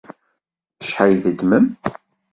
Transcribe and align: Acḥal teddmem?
Acḥal 0.81 1.13
teddmem? 1.23 1.65